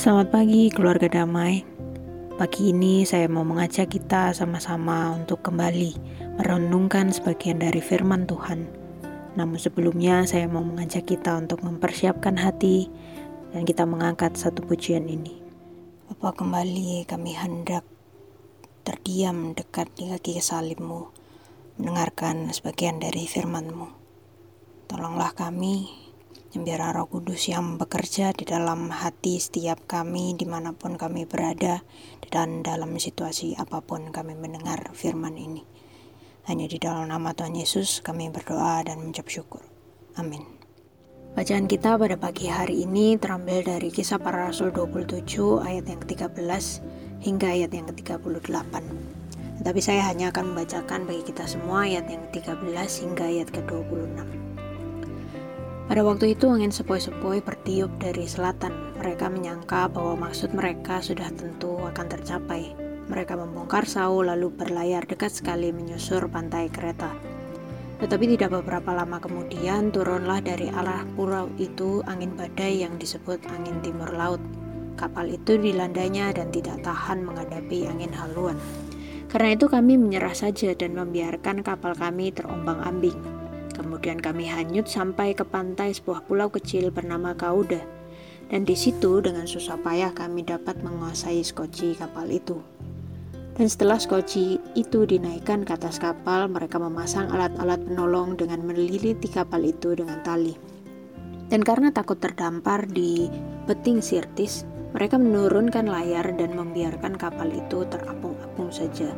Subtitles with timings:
[0.00, 1.60] Selamat pagi keluarga damai.
[2.40, 5.92] Pagi ini saya mau mengajak kita sama-sama untuk kembali
[6.40, 8.64] merenungkan sebagian dari firman Tuhan.
[9.36, 12.88] Namun sebelumnya saya mau mengajak kita untuk mempersiapkan hati
[13.52, 15.36] dan kita mengangkat satu pujian ini.
[16.08, 17.84] Bapa kembali kami hendak
[18.88, 21.12] terdiam dekat di kaki salibmu,
[21.76, 23.92] mendengarkan sebagian dari firman-Mu.
[24.88, 25.99] Tolonglah kami
[26.50, 31.86] biar roh kudus yang bekerja di dalam hati setiap kami di mana pun kami berada
[32.26, 35.62] dan dalam situasi apa pun kami mendengar firman ini.
[36.50, 39.62] Hanya di dalam nama Tuhan Yesus kami berdoa dan mengucap syukur.
[40.18, 40.42] Amin.
[41.38, 45.22] Bacaan kita pada pagi hari ini terambil dari kisah para rasul 27
[45.62, 46.42] ayat yang ke-13
[47.22, 48.74] hingga ayat yang ke-38.
[49.62, 54.49] Tapi saya hanya akan membacakan bagi kita semua ayat yang ke-13 hingga ayat ke-26.
[55.90, 58.94] Pada waktu itu angin sepoi-sepoi bertiup dari selatan.
[59.02, 62.78] Mereka menyangka bahwa maksud mereka sudah tentu akan tercapai.
[63.10, 67.10] Mereka membongkar sau lalu berlayar dekat sekali menyusur pantai kereta.
[67.98, 73.82] Tetapi tidak beberapa lama kemudian turunlah dari arah pulau itu angin badai yang disebut angin
[73.82, 74.38] timur laut.
[74.94, 78.54] Kapal itu dilandanya dan tidak tahan menghadapi angin haluan.
[79.26, 83.39] Karena itu kami menyerah saja dan membiarkan kapal kami terombang-ambing.
[83.80, 87.80] Kemudian kami hanyut sampai ke pantai sebuah pulau kecil bernama Kauda.
[88.52, 92.60] Dan di situ dengan susah payah kami dapat menguasai skoci kapal itu.
[93.56, 99.64] Dan setelah skoci itu dinaikkan ke atas kapal, mereka memasang alat-alat penolong dengan meliliti kapal
[99.64, 100.52] itu dengan tali.
[101.48, 103.32] Dan karena takut terdampar di
[103.64, 109.08] beting sirtis, mereka menurunkan layar dan membiarkan kapal itu terapung-apung saja.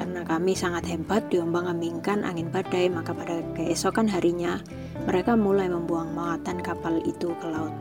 [0.00, 4.56] Karena kami sangat hebat diombang-ambingkan angin badai, maka pada keesokan harinya
[5.04, 7.76] mereka mulai membuang muatan kapal itu ke laut.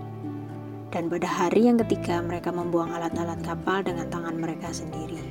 [0.91, 5.23] Dan pada hari yang ketiga mereka membuang alat-alat kapal dengan tangan mereka sendiri.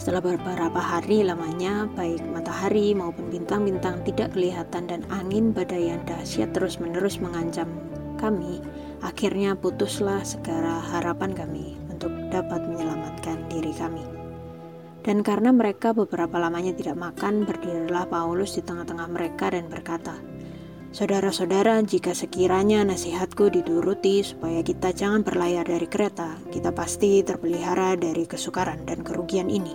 [0.00, 6.48] Setelah beberapa hari lamanya, baik matahari maupun bintang-bintang tidak kelihatan dan angin badai yang dahsyat
[6.56, 7.68] terus-menerus mengancam
[8.16, 8.64] kami,
[9.04, 14.23] akhirnya putuslah segala harapan kami untuk dapat menyelamatkan diri kami.
[15.04, 20.16] Dan karena mereka beberapa lamanya tidak makan, berdirilah Paulus di tengah-tengah mereka dan berkata,
[20.94, 28.24] Saudara-saudara, jika sekiranya nasihatku dituruti supaya kita jangan berlayar dari kereta, kita pasti terpelihara dari
[28.24, 29.74] kesukaran dan kerugian ini.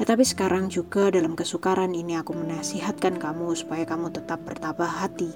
[0.00, 5.28] Tetapi sekarang juga dalam kesukaran ini aku menasihatkan kamu supaya kamu tetap bertabah hati,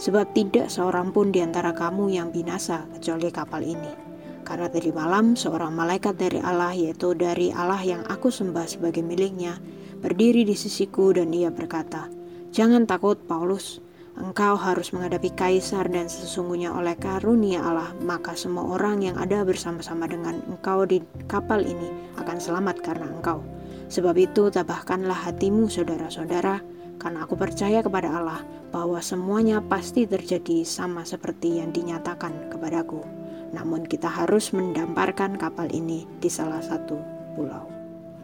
[0.00, 4.11] sebab tidak seorang pun di antara kamu yang binasa kecuali kapal ini.
[4.52, 9.56] Karena tadi malam seorang malaikat dari Allah yaitu dari Allah yang aku sembah sebagai miliknya
[10.04, 12.12] berdiri di sisiku dan ia berkata,
[12.52, 13.80] Jangan takut Paulus,
[14.12, 20.04] engkau harus menghadapi kaisar dan sesungguhnya oleh karunia Allah maka semua orang yang ada bersama-sama
[20.04, 21.00] dengan engkau di
[21.32, 21.88] kapal ini
[22.20, 23.40] akan selamat karena engkau.
[23.88, 26.60] Sebab itu tabahkanlah hatimu saudara-saudara
[27.00, 33.21] karena aku percaya kepada Allah bahwa semuanya pasti terjadi sama seperti yang dinyatakan kepadaku
[33.52, 36.96] namun kita harus mendamparkan kapal ini di salah satu
[37.36, 37.68] pulau.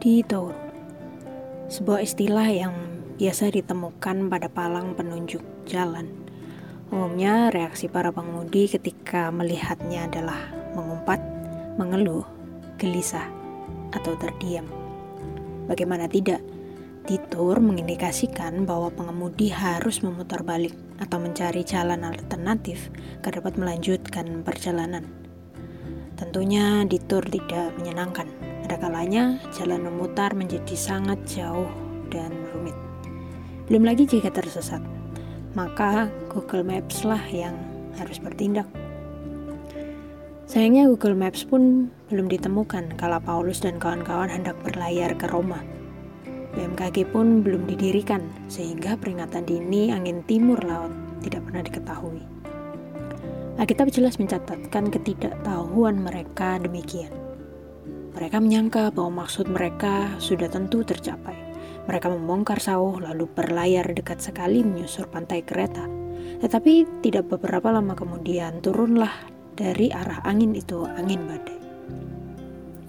[0.01, 0.53] Di Tour,
[1.69, 2.73] sebuah istilah yang
[3.21, 6.09] biasa ditemukan pada palang penunjuk jalan.
[6.89, 11.21] Umumnya reaksi para pengemudi ketika melihatnya adalah mengumpat,
[11.77, 12.25] mengeluh,
[12.81, 13.29] gelisah,
[13.93, 14.65] atau terdiam.
[15.69, 16.41] Bagaimana tidak,
[17.05, 22.91] Titur mengindikasikan bahwa pengemudi harus memutar balik atau mencari jalan alternatif
[23.23, 25.07] agar dapat melanjutkan perjalanan.
[26.19, 28.27] Tentunya Titur tidak menyenangkan.
[28.67, 31.71] Ada kalanya jalan memutar menjadi sangat jauh
[32.11, 32.75] dan rumit.
[33.71, 34.83] Belum lagi jika tersesat,
[35.55, 37.55] maka Google Maps lah yang
[37.97, 38.67] harus bertindak.
[40.45, 45.78] Sayangnya Google Maps pun belum ditemukan kala Paulus dan kawan-kawan hendak berlayar ke Roma
[46.59, 48.19] BMKG pun belum didirikan,
[48.51, 50.91] sehingga peringatan dini angin timur laut
[51.23, 52.23] tidak pernah diketahui.
[53.55, 57.15] Alkitab jelas mencatatkan ketidaktahuan mereka demikian.
[58.11, 61.35] Mereka menyangka bahwa maksud mereka sudah tentu tercapai.
[61.87, 65.87] Mereka membongkar sauh lalu berlayar dekat sekali menyusur pantai kereta.
[66.43, 69.11] Tetapi tidak beberapa lama kemudian turunlah
[69.55, 71.58] dari arah angin itu angin badai.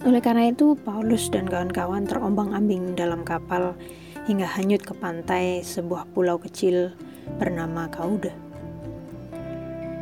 [0.00, 3.76] Oleh karena itu, Paulus dan kawan-kawan terombang-ambing dalam kapal
[4.24, 6.96] hingga hanyut ke pantai sebuah pulau kecil
[7.36, 8.32] bernama Kauda.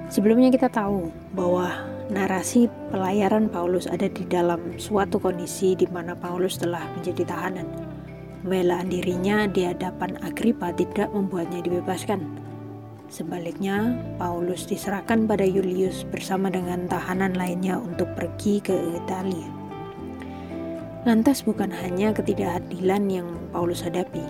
[0.07, 1.83] Sebelumnya kita tahu bahwa
[2.15, 7.67] narasi pelayaran Paulus ada di dalam suatu kondisi di mana Paulus telah menjadi tahanan.
[8.47, 12.23] Pembelaan dirinya di hadapan Agripa tidak membuatnya dibebaskan.
[13.11, 19.58] Sebaliknya, Paulus diserahkan pada Julius bersama dengan tahanan lainnya untuk pergi ke Italia.
[21.09, 24.21] Lantas bukan hanya ketidakadilan yang Paulus hadapi,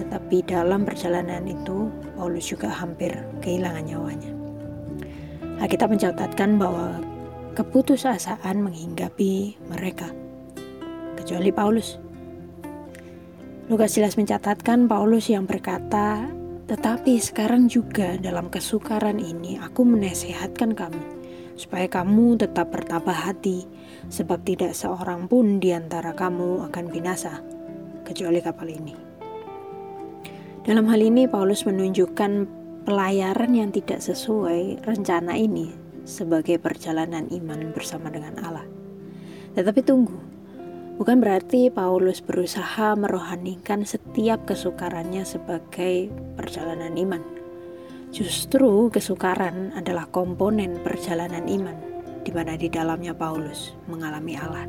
[0.00, 3.12] tetapi dalam perjalanan itu Paulus juga hampir
[3.44, 4.32] kehilangan nyawanya.
[5.60, 7.04] Alkitab mencatatkan bahwa
[7.52, 10.08] keputusasaan menghinggapi mereka,
[11.20, 12.00] kecuali Paulus.
[13.68, 16.32] Lukas jelas mencatatkan Paulus yang berkata,
[16.64, 21.02] tetapi sekarang juga dalam kesukaran ini aku menasehatkan kamu
[21.60, 23.68] supaya kamu tetap bertabah hati
[24.08, 27.42] sebab tidak seorang pun di antara kamu akan binasa
[28.06, 28.94] kecuali kapal ini.
[30.66, 32.32] Dalam hal ini Paulus menunjukkan
[32.86, 35.70] pelayaran yang tidak sesuai rencana ini
[36.06, 38.66] sebagai perjalanan iman bersama dengan Allah.
[39.54, 40.26] Tetapi tunggu,
[40.96, 46.08] Bukan berarti Paulus berusaha merohanikan setiap kesukarannya sebagai
[46.40, 47.20] perjalanan iman.
[48.16, 51.76] Justru kesukaran adalah komponen perjalanan iman,
[52.26, 54.66] di mana di dalamnya Paulus mengalami Allah.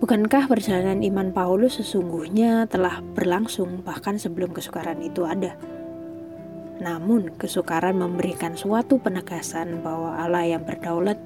[0.00, 5.52] Bukankah perjalanan iman Paulus sesungguhnya telah berlangsung bahkan sebelum kesukaran itu ada?
[6.78, 11.18] Namun, kesukaran memberikan suatu penegasan bahwa Allah yang berdaulat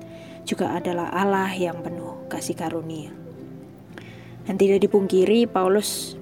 [0.43, 3.13] juga adalah Allah yang penuh kasih karunia.
[4.49, 6.17] Dan tidak dipungkiri Paulus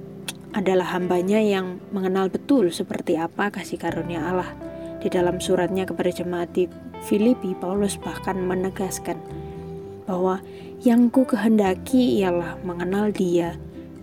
[0.51, 4.70] adalah hambanya yang mengenal betul seperti apa kasih karunia Allah.
[5.01, 6.69] Di dalam suratnya kepada jemaat di
[7.01, 9.17] Filipi, Paulus bahkan menegaskan
[10.05, 10.45] bahwa
[10.85, 13.57] yang ku kehendaki ialah mengenal dia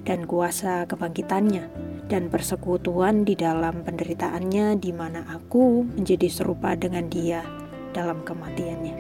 [0.08, 1.70] dan kuasa kebangkitannya
[2.08, 7.44] dan persekutuan di dalam penderitaannya di mana aku menjadi serupa dengan dia
[7.92, 8.96] dalam kematiannya.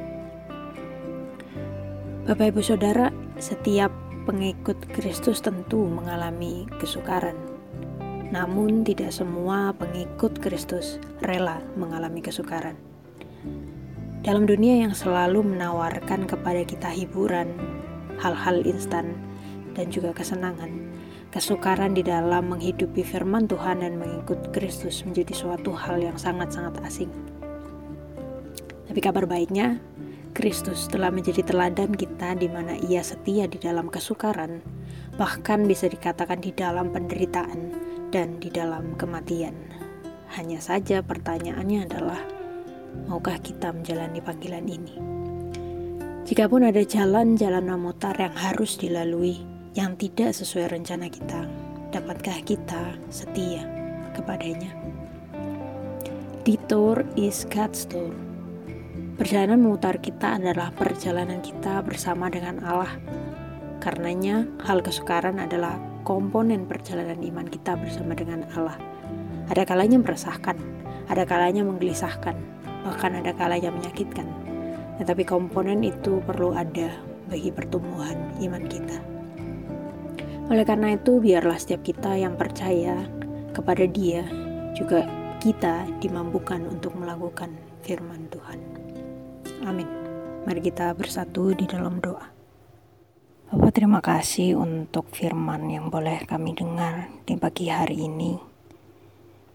[2.27, 3.07] Bapak Ibu Saudara,
[3.39, 3.87] setiap
[4.27, 7.56] pengikut Kristus tentu mengalami kesukaran.
[8.27, 12.75] Namun, tidak semua pengikut Kristus rela mengalami kesukaran.
[14.27, 17.47] Dalam dunia yang selalu menawarkan kepada kita hiburan,
[18.19, 19.15] hal-hal instan,
[19.71, 20.67] dan juga kesenangan,
[21.31, 27.11] kesukaran di dalam menghidupi firman Tuhan dan mengikut Kristus menjadi suatu hal yang sangat-sangat asing.
[28.91, 29.79] Tapi kabar baiknya,
[30.35, 34.59] Kristus telah menjadi teladan kita di mana ia setia di dalam kesukaran,
[35.15, 39.55] bahkan bisa dikatakan di dalam penderitaan dan di dalam kematian.
[40.35, 42.21] Hanya saja pertanyaannya adalah,
[43.07, 44.95] maukah kita menjalani panggilan ini?
[46.27, 49.39] Jikapun ada jalan-jalan memutar yang harus dilalui
[49.77, 51.47] yang tidak sesuai rencana kita,
[51.95, 53.63] dapatkah kita setia
[54.11, 54.75] kepadanya?
[56.43, 58.11] Detour is God's door.
[59.17, 62.93] Perjalanan memutar kita adalah perjalanan kita bersama dengan Allah.
[63.81, 68.79] Karenanya, hal kesukaran adalah komponen perjalanan iman kita bersama dengan Allah.
[69.51, 70.55] Ada kalanya meresahkan,
[71.11, 72.31] ada kalanya menggelisahkan,
[72.87, 74.23] bahkan ada kalanya menyakitkan.
[75.03, 76.95] Tetapi komponen itu perlu ada
[77.27, 78.97] bagi pertumbuhan iman kita.
[80.47, 83.03] Oleh karena itu, biarlah setiap kita yang percaya
[83.51, 84.23] kepada Dia
[84.79, 85.03] juga
[85.43, 87.51] kita dimampukan untuk melakukan
[87.83, 88.59] firman Tuhan.
[89.67, 89.91] Amin.
[90.47, 92.36] Mari kita bersatu di dalam doa.
[93.47, 98.35] Bapak terima kasih untuk firman yang boleh kami dengar di pagi hari ini.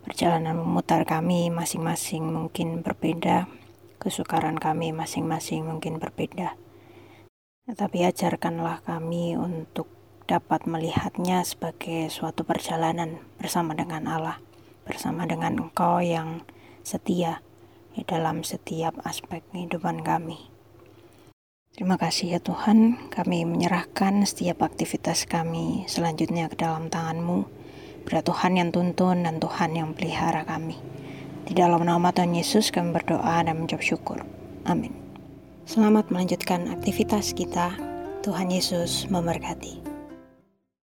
[0.01, 3.53] Perjalanan memutar kami masing-masing mungkin berbeda,
[4.01, 6.57] kesukaran kami masing-masing mungkin berbeda.
[7.69, 9.93] Tetapi ajarkanlah kami untuk
[10.25, 14.41] dapat melihatnya sebagai suatu perjalanan bersama dengan Allah,
[14.89, 16.49] bersama dengan Engkau yang
[16.81, 17.45] setia,
[17.93, 20.52] di dalam setiap aspek kehidupan kami.
[21.73, 27.49] Terima kasih ya Tuhan, kami menyerahkan setiap aktivitas kami selanjutnya ke dalam tangan-Mu.
[28.05, 30.77] Biar Tuhan yang tuntun dan Tuhan yang pelihara kami.
[31.49, 34.21] Di dalam nama Tuhan Yesus kami berdoa dan mengucap syukur.
[34.69, 34.93] Amin.
[35.65, 37.73] Selamat melanjutkan aktivitas kita.
[38.21, 39.82] Tuhan Yesus memberkati.